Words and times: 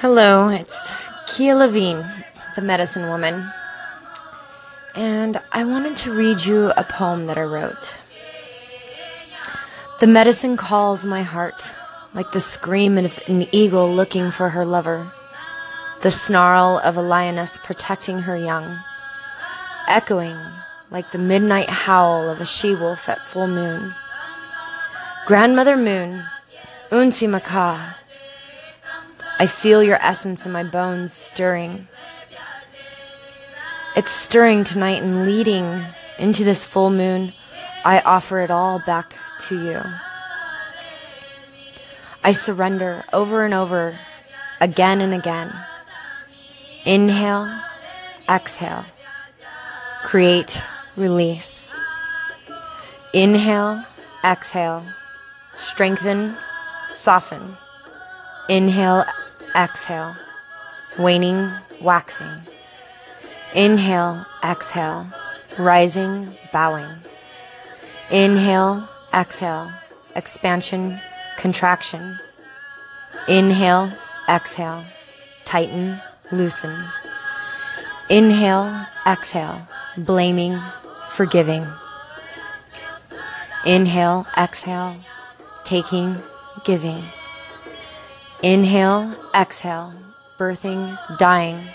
Hello, 0.00 0.48
it's 0.48 0.90
Kia 1.26 1.54
Levine, 1.54 2.06
the 2.56 2.62
medicine 2.62 3.10
woman. 3.10 3.52
And 4.94 5.38
I 5.52 5.66
wanted 5.66 5.94
to 5.96 6.14
read 6.14 6.42
you 6.42 6.72
a 6.74 6.84
poem 6.84 7.26
that 7.26 7.36
I 7.36 7.42
wrote. 7.42 7.98
The 9.98 10.06
medicine 10.06 10.56
calls 10.56 11.04
my 11.04 11.22
heart 11.22 11.74
like 12.14 12.32
the 12.32 12.40
scream 12.40 12.96
of 12.96 13.20
an 13.26 13.46
eagle 13.52 13.92
looking 13.92 14.30
for 14.30 14.48
her 14.48 14.64
lover, 14.64 15.12
the 16.00 16.10
snarl 16.10 16.80
of 16.82 16.96
a 16.96 17.02
lioness 17.02 17.58
protecting 17.58 18.20
her 18.20 18.38
young, 18.38 18.78
echoing 19.86 20.38
like 20.90 21.12
the 21.12 21.18
midnight 21.18 21.68
howl 21.68 22.30
of 22.30 22.40
a 22.40 22.46
she 22.46 22.74
wolf 22.74 23.06
at 23.10 23.20
full 23.20 23.48
moon. 23.48 23.94
Grandmother 25.26 25.76
Moon, 25.76 26.24
Unsi 26.90 27.28
Maka, 27.28 27.96
I 29.40 29.46
feel 29.46 29.82
your 29.82 29.96
essence 30.02 30.44
in 30.44 30.52
my 30.52 30.64
bones 30.64 31.14
stirring. 31.14 31.88
It's 33.96 34.10
stirring 34.10 34.64
tonight 34.64 35.02
and 35.02 35.24
leading 35.24 35.82
into 36.18 36.44
this 36.44 36.66
full 36.66 36.90
moon. 36.90 37.32
I 37.82 38.00
offer 38.00 38.40
it 38.40 38.50
all 38.50 38.80
back 38.80 39.14
to 39.48 39.64
you. 39.64 39.82
I 42.22 42.32
surrender 42.32 43.02
over 43.14 43.46
and 43.46 43.54
over, 43.54 43.98
again 44.60 45.00
and 45.00 45.14
again. 45.14 45.50
Inhale, 46.84 47.62
exhale, 48.28 48.84
create, 50.02 50.62
release. 50.96 51.74
Inhale, 53.14 53.86
exhale, 54.22 54.84
strengthen, 55.54 56.36
soften. 56.90 57.56
Inhale, 58.50 59.06
exhale, 59.54 60.16
waning, 60.98 61.50
waxing. 61.80 62.42
Inhale, 63.54 64.26
exhale, 64.44 65.06
rising, 65.58 66.36
bowing. 66.52 66.90
Inhale, 68.10 68.88
exhale, 69.12 69.72
expansion, 70.14 71.00
contraction. 71.36 72.18
Inhale, 73.28 73.92
exhale, 74.28 74.84
tighten, 75.44 76.00
loosen. 76.30 76.84
Inhale, 78.08 78.86
exhale, 79.06 79.66
blaming, 79.96 80.60
forgiving. 81.10 81.66
Inhale, 83.66 84.26
exhale, 84.36 84.96
taking, 85.64 86.16
giving. 86.64 87.04
Inhale, 88.42 89.14
exhale, 89.34 89.92
birthing, 90.38 90.96
dying. 91.18 91.68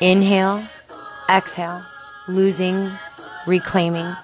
Inhale, 0.00 0.68
exhale, 1.28 1.82
losing, 2.28 2.92
reclaiming. 3.44 4.14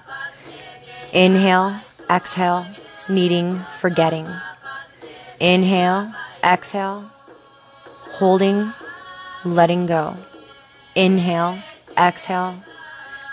Inhale, 1.11 1.81
exhale, 2.09 2.65
needing, 3.09 3.59
forgetting. 3.81 4.29
Inhale, 5.41 6.15
exhale, 6.41 7.11
holding, 8.11 8.71
letting 9.43 9.87
go. 9.87 10.15
Inhale, 10.95 11.61
exhale, 11.97 12.63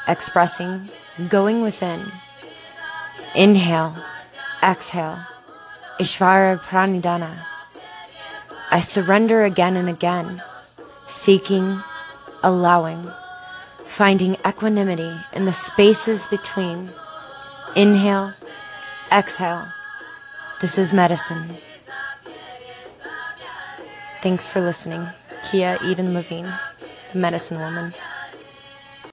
expressing, 0.08 0.90
going 1.28 1.62
within. 1.62 2.10
Inhale, 3.36 3.94
exhale, 4.60 5.20
Ishvara 6.00 6.58
Pranidhana. 6.58 7.51
I 8.72 8.80
surrender 8.80 9.44
again 9.44 9.76
and 9.76 9.86
again, 9.86 10.42
seeking, 11.06 11.82
allowing, 12.42 13.06
finding 13.84 14.38
equanimity 14.48 15.14
in 15.34 15.44
the 15.44 15.52
spaces 15.52 16.26
between. 16.26 16.90
Inhale, 17.76 18.32
exhale. 19.12 19.68
This 20.62 20.78
is 20.78 20.94
medicine. 20.94 21.58
Thanks 24.22 24.48
for 24.48 24.62
listening. 24.62 25.06
Kia 25.50 25.78
Eden 25.84 26.14
Levine, 26.14 26.54
the 27.12 27.18
medicine 27.18 27.58
woman. 27.58 27.92